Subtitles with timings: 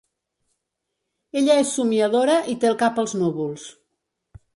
[1.41, 3.67] Ella és somiadora i té el cap als núvols.